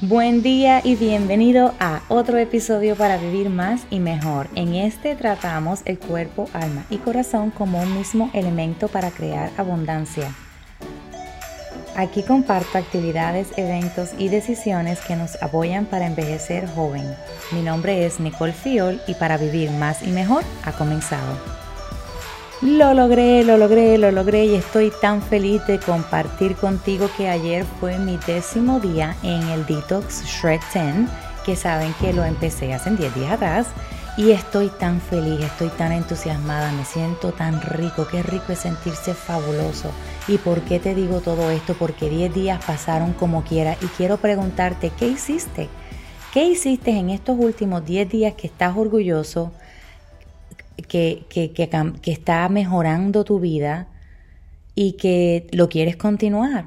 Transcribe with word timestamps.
Buen 0.00 0.44
día 0.44 0.80
y 0.84 0.94
bienvenido 0.94 1.74
a 1.80 2.02
otro 2.06 2.38
episodio 2.38 2.94
para 2.94 3.16
vivir 3.16 3.50
más 3.50 3.84
y 3.90 3.98
mejor. 3.98 4.46
En 4.54 4.74
este 4.74 5.16
tratamos 5.16 5.80
el 5.86 5.98
cuerpo, 5.98 6.48
alma 6.52 6.84
y 6.88 6.98
corazón 6.98 7.50
como 7.50 7.82
un 7.82 7.98
mismo 7.98 8.30
elemento 8.32 8.86
para 8.86 9.10
crear 9.10 9.50
abundancia. 9.56 10.32
Aquí 11.96 12.22
comparto 12.22 12.78
actividades, 12.78 13.48
eventos 13.56 14.10
y 14.16 14.28
decisiones 14.28 15.00
que 15.00 15.16
nos 15.16 15.34
apoyan 15.42 15.84
para 15.84 16.06
envejecer 16.06 16.68
joven. 16.68 17.12
Mi 17.50 17.62
nombre 17.62 18.06
es 18.06 18.20
Nicole 18.20 18.52
Fiol 18.52 19.00
y 19.08 19.14
para 19.14 19.36
vivir 19.36 19.72
más 19.72 20.04
y 20.04 20.10
mejor 20.12 20.44
ha 20.64 20.70
comenzado. 20.70 21.67
Lo 22.60 22.92
logré, 22.92 23.44
lo 23.44 23.56
logré, 23.56 23.98
lo 23.98 24.10
logré 24.10 24.46
y 24.46 24.56
estoy 24.56 24.92
tan 25.00 25.22
feliz 25.22 25.64
de 25.68 25.78
compartir 25.78 26.56
contigo 26.56 27.08
que 27.16 27.28
ayer 27.28 27.64
fue 27.78 27.98
mi 27.98 28.18
décimo 28.26 28.80
día 28.80 29.14
en 29.22 29.40
el 29.50 29.64
Detox 29.64 30.24
Shred 30.24 30.58
10, 30.74 31.08
que 31.46 31.54
saben 31.54 31.94
que 32.00 32.12
lo 32.12 32.24
empecé 32.24 32.74
hace 32.74 32.90
10 32.90 33.14
días 33.14 33.30
atrás. 33.30 33.68
Y 34.16 34.32
estoy 34.32 34.70
tan 34.70 35.00
feliz, 35.00 35.38
estoy 35.38 35.68
tan 35.68 35.92
entusiasmada, 35.92 36.72
me 36.72 36.84
siento 36.84 37.30
tan 37.30 37.62
rico, 37.62 38.08
qué 38.10 38.24
rico 38.24 38.52
es 38.52 38.58
sentirse 38.58 39.14
fabuloso. 39.14 39.92
¿Y 40.26 40.38
por 40.38 40.60
qué 40.62 40.80
te 40.80 40.96
digo 40.96 41.20
todo 41.20 41.52
esto? 41.52 41.74
Porque 41.74 42.10
10 42.10 42.34
días 42.34 42.64
pasaron 42.64 43.12
como 43.12 43.44
quiera 43.44 43.76
y 43.80 43.86
quiero 43.86 44.16
preguntarte, 44.16 44.90
¿qué 44.98 45.06
hiciste? 45.06 45.68
¿Qué 46.34 46.42
hiciste 46.42 46.90
en 46.90 47.10
estos 47.10 47.38
últimos 47.38 47.84
10 47.84 48.08
días 48.08 48.34
que 48.34 48.48
estás 48.48 48.76
orgulloso? 48.76 49.52
Que, 50.86 51.26
que, 51.28 52.12
está 52.12 52.48
mejorando 52.48 53.24
tu 53.24 53.40
vida 53.40 53.88
y 54.74 54.92
que 54.92 55.46
lo 55.52 55.68
quieres 55.68 55.96
continuar. 55.96 56.66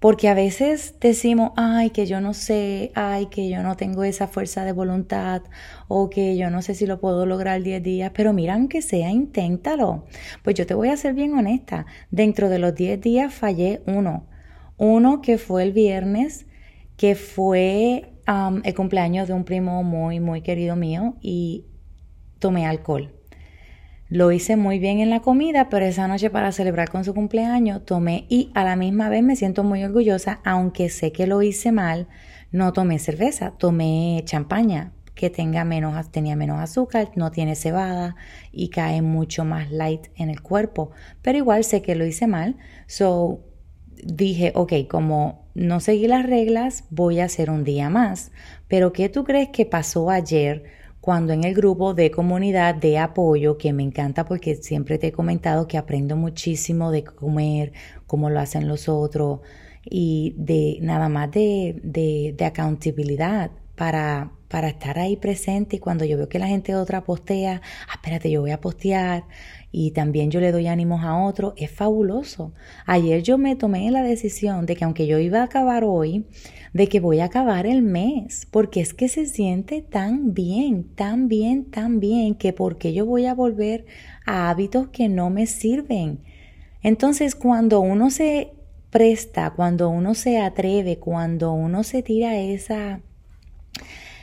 Porque 0.00 0.28
a 0.28 0.34
veces 0.34 0.94
decimos, 1.00 1.50
ay, 1.56 1.90
que 1.90 2.06
yo 2.06 2.20
no 2.20 2.32
sé, 2.32 2.92
ay, 2.94 3.26
que 3.26 3.48
yo 3.48 3.62
no 3.64 3.76
tengo 3.76 4.04
esa 4.04 4.28
fuerza 4.28 4.64
de 4.64 4.70
voluntad 4.70 5.42
o 5.88 6.08
que 6.08 6.36
yo 6.36 6.50
no 6.50 6.62
sé 6.62 6.76
si 6.76 6.86
lo 6.86 7.00
puedo 7.00 7.26
lograr 7.26 7.62
10 7.62 7.82
días, 7.82 8.12
pero 8.14 8.32
mira, 8.32 8.54
aunque 8.54 8.80
sea, 8.80 9.10
inténtalo. 9.10 10.04
Pues 10.44 10.54
yo 10.54 10.66
te 10.66 10.74
voy 10.74 10.90
a 10.90 10.96
ser 10.96 11.14
bien 11.14 11.34
honesta, 11.34 11.86
dentro 12.12 12.48
de 12.48 12.60
los 12.60 12.74
10 12.76 13.00
días 13.00 13.34
fallé 13.34 13.82
uno. 13.86 14.26
Uno 14.76 15.20
que 15.20 15.36
fue 15.36 15.64
el 15.64 15.72
viernes, 15.72 16.46
que 16.96 17.16
fue 17.16 18.12
el 18.62 18.74
cumpleaños 18.74 19.26
de 19.26 19.34
un 19.34 19.44
primo 19.44 19.82
muy, 19.82 20.20
muy 20.20 20.42
querido 20.42 20.76
mío 20.76 21.16
y 21.20 21.64
tomé 22.38 22.66
alcohol. 22.66 23.14
Lo 24.08 24.32
hice 24.32 24.56
muy 24.56 24.78
bien 24.78 25.00
en 25.00 25.10
la 25.10 25.20
comida, 25.20 25.68
pero 25.68 25.84
esa 25.84 26.08
noche 26.08 26.30
para 26.30 26.50
celebrar 26.50 26.88
con 26.88 27.04
su 27.04 27.12
cumpleaños 27.12 27.84
tomé 27.84 28.24
y 28.30 28.50
a 28.54 28.64
la 28.64 28.74
misma 28.74 29.10
vez 29.10 29.22
me 29.22 29.36
siento 29.36 29.64
muy 29.64 29.84
orgullosa, 29.84 30.40
aunque 30.44 30.88
sé 30.88 31.12
que 31.12 31.26
lo 31.26 31.42
hice 31.42 31.72
mal, 31.72 32.08
no 32.50 32.72
tomé 32.72 32.98
cerveza, 32.98 33.52
tomé 33.58 34.22
champaña 34.24 34.92
que 35.14 35.28
tenga 35.28 35.64
menos, 35.64 36.10
tenía 36.10 36.36
menos 36.36 36.60
azúcar, 36.60 37.10
no 37.16 37.30
tiene 37.32 37.56
cebada 37.56 38.16
y 38.52 38.70
cae 38.70 39.02
mucho 39.02 39.44
más 39.44 39.70
light 39.70 40.06
en 40.14 40.30
el 40.30 40.40
cuerpo. 40.40 40.92
Pero 41.20 41.36
igual 41.36 41.64
sé 41.64 41.82
que 41.82 41.96
lo 41.96 42.06
hice 42.06 42.28
mal, 42.28 42.56
so 42.86 43.40
dije, 44.04 44.52
ok, 44.54 44.72
como 44.88 45.48
no 45.54 45.80
seguí 45.80 46.06
las 46.06 46.24
reglas, 46.24 46.84
voy 46.90 47.18
a 47.20 47.24
hacer 47.24 47.50
un 47.50 47.64
día 47.64 47.90
más. 47.90 48.30
Pero 48.68 48.92
¿qué 48.92 49.08
tú 49.08 49.24
crees 49.24 49.48
que 49.48 49.66
pasó 49.66 50.08
ayer? 50.08 50.77
Cuando 51.08 51.32
en 51.32 51.42
el 51.44 51.54
grupo 51.54 51.94
de 51.94 52.10
comunidad 52.10 52.74
de 52.74 52.98
apoyo, 52.98 53.56
que 53.56 53.72
me 53.72 53.82
encanta 53.82 54.26
porque 54.26 54.56
siempre 54.56 54.98
te 54.98 55.06
he 55.06 55.12
comentado 55.12 55.66
que 55.66 55.78
aprendo 55.78 56.16
muchísimo 56.16 56.90
de 56.90 57.02
comer, 57.02 57.72
cómo 58.06 58.28
lo 58.28 58.38
hacen 58.40 58.68
los 58.68 58.90
otros 58.90 59.40
y 59.82 60.34
de 60.36 60.76
nada 60.82 61.08
más 61.08 61.30
de, 61.30 61.80
de, 61.82 62.34
para, 63.74 64.32
para 64.48 64.68
estar 64.68 64.98
ahí 64.98 65.16
presente. 65.16 65.76
Y 65.76 65.78
cuando 65.78 66.04
yo 66.04 66.18
veo 66.18 66.28
que 66.28 66.38
la 66.38 66.46
gente 66.46 66.76
otra 66.76 67.04
postea, 67.04 67.62
ah, 67.88 67.92
espérate, 67.94 68.30
yo 68.30 68.42
voy 68.42 68.50
a 68.50 68.60
postear 68.60 69.24
y 69.70 69.90
también 69.90 70.30
yo 70.30 70.40
le 70.40 70.52
doy 70.52 70.66
ánimos 70.66 71.04
a 71.04 71.18
otro, 71.18 71.52
es 71.56 71.70
fabuloso. 71.70 72.52
Ayer 72.86 73.22
yo 73.22 73.36
me 73.36 73.54
tomé 73.54 73.90
la 73.90 74.02
decisión 74.02 74.64
de 74.64 74.76
que 74.76 74.84
aunque 74.84 75.06
yo 75.06 75.18
iba 75.18 75.40
a 75.40 75.44
acabar 75.44 75.84
hoy, 75.84 76.26
de 76.72 76.86
que 76.88 77.00
voy 77.00 77.20
a 77.20 77.26
acabar 77.26 77.66
el 77.66 77.82
mes, 77.82 78.46
porque 78.50 78.80
es 78.80 78.94
que 78.94 79.08
se 79.08 79.26
siente 79.26 79.82
tan 79.82 80.32
bien, 80.32 80.84
tan 80.94 81.28
bien, 81.28 81.66
tan 81.66 82.00
bien, 82.00 82.34
que 82.34 82.52
porque 82.52 82.94
yo 82.94 83.04
voy 83.04 83.26
a 83.26 83.34
volver 83.34 83.84
a 84.24 84.48
hábitos 84.48 84.88
que 84.88 85.08
no 85.08 85.28
me 85.28 85.46
sirven. 85.46 86.20
Entonces, 86.82 87.34
cuando 87.34 87.80
uno 87.80 88.10
se 88.10 88.52
presta, 88.90 89.50
cuando 89.50 89.90
uno 89.90 90.14
se 90.14 90.38
atreve, 90.38 90.98
cuando 90.98 91.52
uno 91.52 91.84
se 91.84 92.02
tira 92.02 92.38
esa 92.38 93.02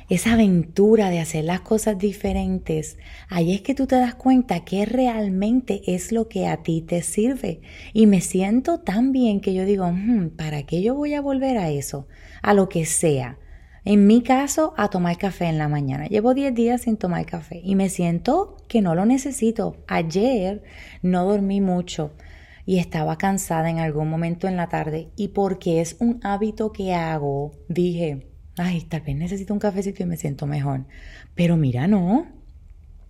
esa 0.08 0.34
aventura 0.34 1.10
de 1.10 1.20
hacer 1.20 1.46
las 1.46 1.62
cosas 1.62 1.98
diferentes, 1.98 2.98
ahí 3.28 3.54
es 3.54 3.62
que 3.62 3.74
tú 3.74 3.88
te 3.88 3.96
das 3.96 4.14
cuenta 4.16 4.64
que 4.64 4.86
realmente 4.86 5.82
es 5.88 6.12
lo 6.12 6.28
que 6.28 6.48
a 6.48 6.58
ti 6.58 6.82
te 6.82 7.02
sirve. 7.02 7.62
Y 7.94 8.06
me 8.06 8.22
siento 8.22 8.80
tan 8.80 9.12
bien 9.12 9.42
que 9.42 9.54
yo 9.54 9.66
digo, 9.66 9.92
¿para 10.38 10.64
qué 10.64 10.82
yo 10.82 10.94
voy 10.94 11.16
a 11.16 11.22
volver 11.22 11.58
a 11.58 11.70
eso? 11.70 12.08
A 12.44 12.54
lo 12.54 12.70
que 12.70 12.86
sea. 12.86 13.40
En 13.84 14.08
mi 14.08 14.22
caso, 14.22 14.74
a 14.78 14.90
tomar 14.90 15.18
café 15.18 15.46
en 15.46 15.58
la 15.58 15.68
mañana. 15.68 16.08
Llevo 16.08 16.34
10 16.34 16.56
días 16.56 16.82
sin 16.82 16.98
tomar 16.98 17.26
café 17.26 17.62
y 17.64 17.76
me 17.76 17.90
siento 17.90 18.58
que 18.68 18.82
no 18.82 18.96
lo 18.96 19.06
necesito. 19.06 19.78
Ayer 19.88 20.64
no 21.04 21.26
dormí 21.26 21.62
mucho 21.62 22.12
y 22.66 22.80
estaba 22.80 23.18
cansada 23.18 23.70
en 23.70 23.80
algún 23.80 24.10
momento 24.10 24.48
en 24.48 24.58
la 24.58 24.70
tarde 24.70 25.10
y 25.16 25.30
porque 25.30 25.82
es 25.82 25.98
un 26.00 26.20
hábito 26.24 26.72
que 26.72 26.96
hago, 26.96 27.52
dije, 27.70 28.35
ay, 28.58 28.82
tal 28.82 29.02
vez 29.02 29.16
necesito 29.16 29.54
un 29.54 29.60
cafecito 29.60 30.04
y 30.04 30.06
me 30.06 30.18
siento 30.18 30.48
mejor. 30.48 30.86
Pero 31.36 31.58
mira, 31.58 31.88
no. 31.88 32.28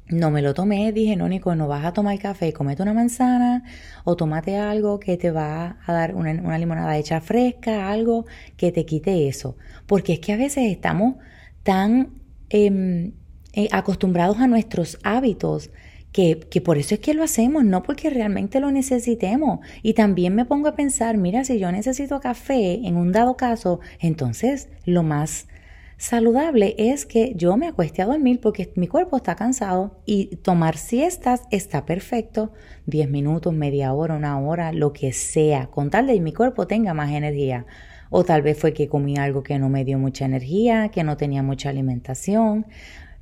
No 0.07 0.29
me 0.29 0.44
lo 0.44 0.53
tomé, 0.53 0.91
dije, 0.91 1.16
no, 1.16 1.28
Nico, 1.28 1.56
no 1.56 1.67
vas 1.67 1.83
a 1.83 1.91
tomar 1.91 2.19
café, 2.19 2.53
comete 2.53 2.83
una 2.83 2.94
manzana 2.94 3.63
o 4.03 4.16
tómate 4.16 4.55
algo 4.55 5.00
que 5.00 5.17
te 5.17 5.31
va 5.31 5.79
a 5.84 5.94
dar 5.94 6.13
una, 6.13 6.59
limonada 6.59 6.95
hecha 6.95 7.22
fresca, 7.22 7.89
algo 7.89 8.28
que 8.55 8.72
te 8.72 8.85
quite 8.85 9.28
eso. 9.28 9.57
Porque 9.88 10.13
es 10.13 10.19
que 10.19 10.34
a 10.34 10.38
veces 10.38 10.72
estamos 10.72 11.16
tan 11.63 12.11
em, 12.50 13.13
eh, 13.53 13.67
acostumbrados 13.72 14.38
a 14.38 14.45
nuestros 14.45 15.00
hábitos 15.01 15.72
que, 16.16 16.62
por 16.62 16.78
eso 16.78 16.96
es 16.96 17.02
que 17.02 17.14
lo 17.14 17.24
hacemos, 17.24 17.66
no 17.66 17.84
porque 17.84 18.09
realmente 18.09 18.62
lo 18.62 18.72
necesitemos. 18.72 19.59
Y 19.84 19.96
también 19.96 20.34
me 20.34 20.46
pongo 20.46 20.70
a 20.70 20.76
pensar, 20.76 21.18
mira, 21.18 21.44
si 21.44 21.59
yo 21.59 21.70
necesito 21.74 22.22
café 22.22 22.88
en 22.88 22.96
un 22.96 23.12
dado 23.12 23.36
caso, 23.36 23.81
entonces 24.00 24.70
lo 24.86 25.03
más 25.03 25.50
saludable 25.98 26.74
es 26.78 27.06
que 27.06 27.34
yo 27.36 27.58
me 27.58 27.68
acueste 27.68 28.02
a 28.02 28.06
dormir 28.06 28.40
porque 28.40 28.72
mi 28.76 28.88
cuerpo 28.88 29.18
está 29.18 29.36
cansado 29.36 30.00
y 30.06 30.38
tomar 30.38 30.78
siestas 30.78 31.42
está 31.52 31.86
perfecto, 31.86 32.53
10 32.86 33.09
minutos, 33.09 33.53
media 33.53 33.92
hora, 33.92 34.16
una 34.16 34.40
hora, 34.40 34.72
lo 34.72 34.94
que 34.94 35.12
sea, 35.12 35.68
con 35.68 35.90
tal 35.90 36.08
de 36.08 36.14
que 36.14 36.22
mi 36.22 36.32
cuerpo 36.32 36.66
tenga 36.66 36.94
más 36.94 37.12
energía. 37.12 37.66
O 38.09 38.24
tal 38.24 38.42
vez 38.42 38.58
fue 38.58 38.72
que 38.72 38.88
comí 38.88 39.18
algo 39.18 39.44
que 39.44 39.59
no 39.59 39.68
me 39.68 39.84
dio 39.84 40.00
mucha 40.00 40.24
energía, 40.24 40.88
que 40.90 41.03
no 41.03 41.18
tenía 41.18 41.44
mucha 41.44 41.70
alimentación, 41.72 42.68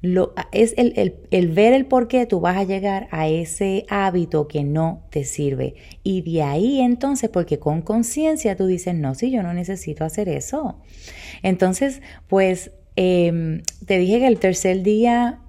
lo, 0.04 0.34
es 0.52 0.74
el, 0.76 1.16
el, 1.32 1.48
ver 1.48 1.72
el 1.72 1.86
por 1.86 2.10
qué 2.10 2.26
tú 2.26 2.42
vas 2.42 2.58
a 2.58 2.66
llegar 2.66 3.08
a 3.12 3.30
ese 3.30 3.86
hábito 3.88 4.50
que 4.50 4.66
no 4.66 5.02
te 5.10 5.24
sirve. 5.24 5.76
Y 6.04 6.22
de 6.30 6.44
ahí 6.44 6.82
entonces, 6.82 7.30
porque 7.30 7.58
con 7.58 7.82
conciencia 7.82 8.58
tú 8.58 8.68
dices, 8.68 8.94
no, 8.96 9.16
si 9.16 9.32
yo 9.32 9.42
no 9.44 9.54
necesito 9.54 10.04
hacer 10.04 10.28
eso. 10.28 10.76
Entonces, 11.42 12.02
pues 12.28 12.72
em, 12.98 13.62
te 13.86 13.98
dije 13.98 14.20
que 14.20 14.28
el 14.28 14.40
tercer 14.40 14.84
día 14.84 15.40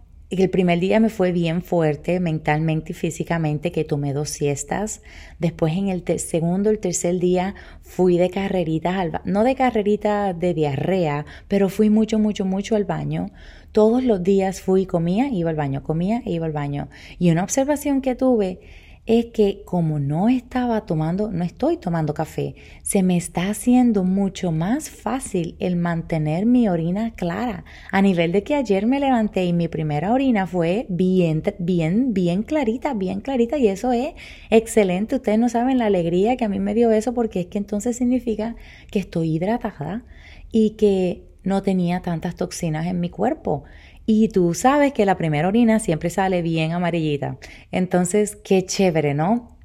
el 0.42 0.50
primer 0.50 0.80
día 0.80 1.00
me 1.00 1.08
fue 1.08 1.32
bien 1.32 1.62
fuerte 1.62 2.20
mentalmente 2.20 2.92
y 2.92 2.94
físicamente, 2.94 3.72
que 3.72 3.84
tomé 3.84 4.12
dos 4.12 4.30
siestas. 4.30 5.02
Después 5.38 5.74
en 5.74 5.88
el 5.88 6.02
segundo, 6.18 6.70
el 6.70 6.78
tercer 6.78 7.18
día 7.18 7.54
fui 7.82 8.18
de 8.18 8.30
carreritas 8.30 8.96
al 8.96 9.10
baño, 9.10 9.24
no 9.26 9.44
de 9.44 9.54
carreritas 9.54 10.38
de 10.38 10.54
diarrea, 10.54 11.26
pero 11.48 11.68
fui 11.68 11.90
mucho, 11.90 12.18
mucho, 12.18 12.44
mucho 12.44 12.76
al 12.76 12.84
baño. 12.84 13.30
Todos 13.72 14.04
los 14.04 14.22
días 14.22 14.60
fui, 14.60 14.86
comía, 14.86 15.28
iba 15.28 15.50
al 15.50 15.56
baño, 15.56 15.82
comía, 15.82 16.22
iba 16.24 16.46
al 16.46 16.52
baño. 16.52 16.88
Y 17.18 17.30
una 17.30 17.42
observación 17.42 18.00
que 18.00 18.14
tuve 18.14 18.60
es 19.06 19.26
que 19.26 19.62
como 19.66 19.98
no 19.98 20.28
estaba 20.28 20.86
tomando, 20.86 21.30
no 21.30 21.44
estoy 21.44 21.76
tomando 21.76 22.14
café, 22.14 22.54
se 22.82 23.02
me 23.02 23.16
está 23.16 23.50
haciendo 23.50 24.02
mucho 24.02 24.50
más 24.50 24.88
fácil 24.88 25.56
el 25.58 25.76
mantener 25.76 26.46
mi 26.46 26.68
orina 26.68 27.12
clara. 27.12 27.64
A 27.92 28.00
nivel 28.00 28.32
de 28.32 28.42
que 28.42 28.54
ayer 28.54 28.86
me 28.86 29.00
levanté 29.00 29.44
y 29.44 29.52
mi 29.52 29.68
primera 29.68 30.12
orina 30.12 30.46
fue 30.46 30.86
bien, 30.88 31.42
bien, 31.58 32.14
bien 32.14 32.42
clarita, 32.42 32.94
bien 32.94 33.20
clarita 33.20 33.58
y 33.58 33.68
eso 33.68 33.92
es 33.92 34.14
excelente. 34.48 35.16
Ustedes 35.16 35.38
no 35.38 35.50
saben 35.50 35.78
la 35.78 35.86
alegría 35.86 36.36
que 36.36 36.46
a 36.46 36.48
mí 36.48 36.58
me 36.58 36.74
dio 36.74 36.90
eso 36.90 37.12
porque 37.12 37.40
es 37.40 37.46
que 37.46 37.58
entonces 37.58 37.96
significa 37.96 38.56
que 38.90 39.00
estoy 39.00 39.36
hidratada 39.36 40.04
y 40.50 40.70
que 40.70 41.33
no 41.44 41.62
tenía 41.62 42.00
tantas 42.00 42.34
toxinas 42.34 42.86
en 42.86 43.00
mi 43.00 43.10
cuerpo. 43.10 43.64
Y 44.06 44.28
tú 44.28 44.54
sabes 44.54 44.92
que 44.92 45.06
la 45.06 45.16
primera 45.16 45.48
orina 45.48 45.78
siempre 45.78 46.10
sale 46.10 46.42
bien 46.42 46.72
amarillita. 46.72 47.38
Entonces, 47.70 48.36
qué 48.36 48.66
chévere, 48.66 49.14
¿no? 49.14 49.56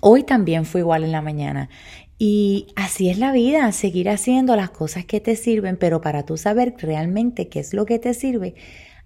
Hoy 0.00 0.22
también 0.22 0.64
fue 0.64 0.80
igual 0.80 1.04
en 1.04 1.12
la 1.12 1.22
mañana. 1.22 1.68
Y 2.18 2.68
así 2.76 3.10
es 3.10 3.18
la 3.18 3.32
vida, 3.32 3.70
seguir 3.72 4.08
haciendo 4.08 4.54
las 4.54 4.70
cosas 4.70 5.04
que 5.04 5.20
te 5.20 5.34
sirven, 5.34 5.76
pero 5.76 6.00
para 6.00 6.24
tú 6.24 6.36
saber 6.36 6.74
realmente 6.78 7.48
qué 7.48 7.60
es 7.60 7.74
lo 7.74 7.86
que 7.86 7.98
te 7.98 8.14
sirve, 8.14 8.54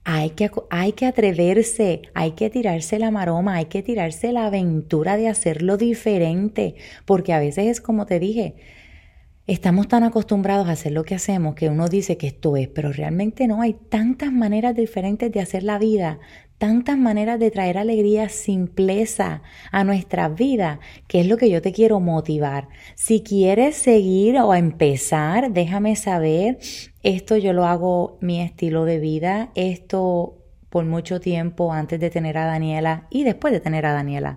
hay 0.04 0.30
que, 0.30 0.50
hay 0.70 0.92
que 0.92 1.06
atreverse, 1.06 2.02
hay 2.14 2.32
que 2.32 2.50
tirarse 2.50 2.98
la 2.98 3.10
maroma, 3.10 3.56
hay 3.56 3.66
que 3.66 3.82
tirarse 3.82 4.32
la 4.32 4.46
aventura 4.46 5.16
de 5.16 5.28
hacerlo 5.28 5.76
diferente, 5.76 6.76
porque 7.06 7.32
a 7.32 7.38
veces 7.38 7.66
es 7.66 7.80
como 7.80 8.06
te 8.06 8.18
dije, 8.20 8.54
Estamos 9.48 9.88
tan 9.88 10.04
acostumbrados 10.04 10.68
a 10.68 10.72
hacer 10.72 10.92
lo 10.92 11.04
que 11.04 11.14
hacemos 11.14 11.54
que 11.54 11.70
uno 11.70 11.88
dice 11.88 12.18
que 12.18 12.26
esto 12.26 12.54
es, 12.58 12.68
pero 12.68 12.92
realmente 12.92 13.46
no. 13.46 13.62
Hay 13.62 13.72
tantas 13.72 14.30
maneras 14.30 14.76
diferentes 14.76 15.32
de 15.32 15.40
hacer 15.40 15.62
la 15.62 15.78
vida, 15.78 16.18
tantas 16.58 16.98
maneras 16.98 17.40
de 17.40 17.50
traer 17.50 17.78
alegría, 17.78 18.28
simpleza 18.28 19.40
a 19.72 19.84
nuestra 19.84 20.28
vida, 20.28 20.80
que 21.06 21.20
es 21.20 21.26
lo 21.26 21.38
que 21.38 21.48
yo 21.48 21.62
te 21.62 21.72
quiero 21.72 21.98
motivar. 21.98 22.68
Si 22.94 23.22
quieres 23.22 23.76
seguir 23.76 24.38
o 24.38 24.54
empezar, 24.54 25.50
déjame 25.50 25.96
saber. 25.96 26.58
Esto 27.02 27.38
yo 27.38 27.54
lo 27.54 27.64
hago 27.64 28.18
mi 28.20 28.42
estilo 28.42 28.84
de 28.84 28.98
vida. 28.98 29.50
Esto 29.54 30.44
por 30.68 30.84
mucho 30.84 31.20
tiempo 31.20 31.72
antes 31.72 31.98
de 31.98 32.10
tener 32.10 32.36
a 32.36 32.44
Daniela 32.44 33.06
y 33.08 33.24
después 33.24 33.54
de 33.54 33.60
tener 33.60 33.86
a 33.86 33.94
Daniela. 33.94 34.36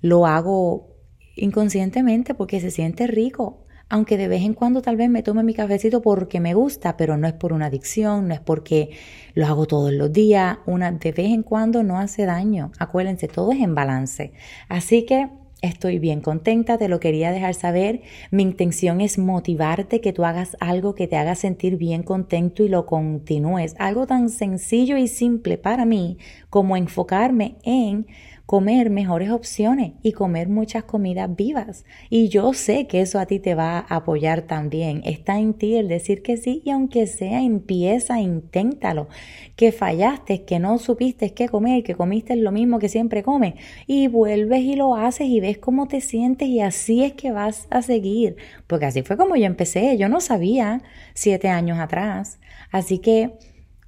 Lo 0.00 0.26
hago 0.26 0.96
inconscientemente 1.36 2.32
porque 2.32 2.60
se 2.60 2.70
siente 2.70 3.06
rico 3.06 3.67
aunque 3.88 4.16
de 4.16 4.28
vez 4.28 4.42
en 4.42 4.54
cuando 4.54 4.82
tal 4.82 4.96
vez 4.96 5.08
me 5.08 5.22
tome 5.22 5.42
mi 5.42 5.54
cafecito 5.54 6.02
porque 6.02 6.40
me 6.40 6.54
gusta, 6.54 6.96
pero 6.96 7.16
no 7.16 7.26
es 7.26 7.34
por 7.34 7.52
una 7.52 7.66
adicción, 7.66 8.28
no 8.28 8.34
es 8.34 8.40
porque 8.40 8.90
lo 9.34 9.46
hago 9.46 9.66
todos 9.66 9.92
los 9.92 10.12
días, 10.12 10.58
una 10.66 10.92
de 10.92 11.12
vez 11.12 11.32
en 11.32 11.42
cuando 11.42 11.82
no 11.82 11.98
hace 11.98 12.24
daño. 12.24 12.72
Acuérdense, 12.78 13.28
todo 13.28 13.52
es 13.52 13.60
en 13.60 13.74
balance. 13.74 14.32
Así 14.68 15.04
que 15.04 15.28
Estoy 15.60 15.98
bien 15.98 16.20
contenta, 16.20 16.78
te 16.78 16.86
lo 16.86 17.00
quería 17.00 17.32
dejar 17.32 17.52
saber. 17.52 18.02
Mi 18.30 18.44
intención 18.44 19.00
es 19.00 19.18
motivarte 19.18 20.00
que 20.00 20.12
tú 20.12 20.24
hagas 20.24 20.56
algo 20.60 20.94
que 20.94 21.08
te 21.08 21.16
haga 21.16 21.34
sentir 21.34 21.76
bien 21.76 22.04
contento 22.04 22.62
y 22.62 22.68
lo 22.68 22.86
continúes. 22.86 23.74
Algo 23.80 24.06
tan 24.06 24.28
sencillo 24.30 24.96
y 24.96 25.08
simple 25.08 25.58
para 25.58 25.84
mí 25.84 26.18
como 26.48 26.76
enfocarme 26.76 27.56
en 27.64 28.06
comer 28.48 28.88
mejores 28.88 29.30
opciones 29.30 29.92
y 30.02 30.12
comer 30.12 30.48
muchas 30.48 30.82
comidas 30.84 31.36
vivas. 31.36 31.84
Y 32.08 32.30
yo 32.30 32.54
sé 32.54 32.86
que 32.86 33.02
eso 33.02 33.18
a 33.18 33.26
ti 33.26 33.40
te 33.40 33.54
va 33.54 33.76
a 33.76 33.96
apoyar 33.96 34.40
también. 34.40 35.02
Está 35.04 35.38
en 35.38 35.52
ti 35.52 35.76
el 35.76 35.86
decir 35.86 36.22
que 36.22 36.38
sí 36.38 36.62
y 36.64 36.70
aunque 36.70 37.06
sea 37.06 37.42
empieza, 37.42 38.22
inténtalo. 38.22 39.08
Que 39.54 39.70
fallaste, 39.70 40.44
que 40.44 40.60
no 40.60 40.78
supiste 40.78 41.34
qué 41.34 41.50
comer, 41.50 41.82
que 41.82 41.94
comiste 41.94 42.36
lo 42.36 42.50
mismo 42.50 42.78
que 42.78 42.88
siempre 42.88 43.22
comes 43.22 43.52
y 43.86 44.08
vuelves 44.08 44.62
y 44.62 44.76
lo 44.76 44.96
haces 44.96 45.28
y 45.28 45.40
ves 45.40 45.58
cómo 45.58 45.86
te 45.86 46.00
sientes 46.00 46.48
y 46.48 46.60
así 46.60 47.04
es 47.04 47.12
que 47.12 47.32
vas 47.32 47.66
a 47.68 47.82
seguir. 47.82 48.36
Porque 48.66 48.86
así 48.86 49.02
fue 49.02 49.18
como 49.18 49.36
yo 49.36 49.44
empecé. 49.44 49.98
Yo 49.98 50.08
no 50.08 50.22
sabía 50.22 50.80
siete 51.12 51.50
años 51.50 51.78
atrás. 51.78 52.40
Así 52.72 52.98
que 52.98 53.32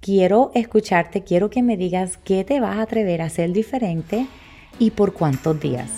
quiero 0.00 0.50
escucharte, 0.54 1.24
quiero 1.24 1.48
que 1.48 1.62
me 1.62 1.78
digas 1.78 2.18
qué 2.18 2.44
te 2.44 2.60
vas 2.60 2.76
a 2.76 2.82
atrever 2.82 3.22
a 3.22 3.26
hacer 3.26 3.54
diferente 3.54 4.26
y 4.80 4.90
por 4.90 5.12
cuántos 5.12 5.60
días. 5.60 5.88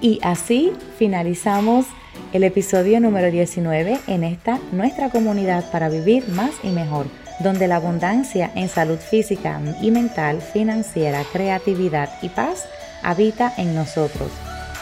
Y 0.00 0.18
así 0.22 0.72
finalizamos 0.98 1.84
el 2.32 2.44
episodio 2.44 2.98
número 3.00 3.30
19 3.30 4.00
en 4.06 4.24
esta 4.24 4.58
nuestra 4.72 5.10
comunidad 5.10 5.70
para 5.70 5.90
vivir 5.90 6.28
más 6.30 6.52
y 6.62 6.68
mejor, 6.68 7.06
donde 7.40 7.68
la 7.68 7.76
abundancia 7.76 8.50
en 8.54 8.70
salud 8.70 8.98
física 8.98 9.60
y 9.82 9.90
mental, 9.90 10.40
financiera, 10.40 11.22
creatividad 11.30 12.08
y 12.22 12.30
paz 12.30 12.64
habita 13.02 13.52
en 13.58 13.74
nosotros. 13.74 14.30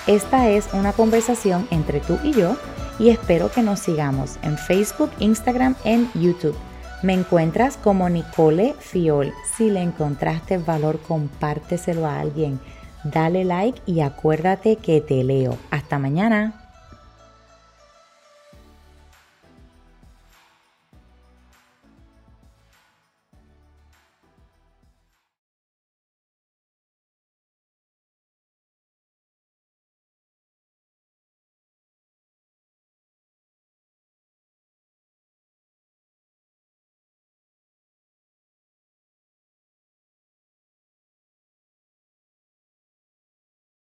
Esta 0.07 0.49
es 0.49 0.69
una 0.73 0.93
conversación 0.93 1.67
entre 1.71 2.01
tú 2.01 2.19
y 2.23 2.33
yo 2.33 2.57
y 2.99 3.11
espero 3.11 3.51
que 3.51 3.63
nos 3.63 3.81
sigamos 3.81 4.37
en 4.43 4.57
Facebook, 4.59 5.11
Instagram, 5.19 5.75
en 5.85 6.11
YouTube. 6.15 6.57
Me 7.03 7.15
encuentras 7.15 7.79
como 7.79 8.11
Nicole 8.11 8.75
Fiol. 8.79 9.33
Si 9.57 9.71
le 9.71 9.81
encontraste 9.81 10.59
valor, 10.59 11.01
compárteselo 11.01 12.07
a 12.07 12.21
alguien. 12.21 12.61
Dale 13.05 13.45
like 13.45 13.81
y 13.87 14.01
acuérdate 14.01 14.77
que 14.77 15.01
te 15.01 15.25
leo. 15.25 15.57
Hasta 15.71 15.99
mañana. 15.99 16.60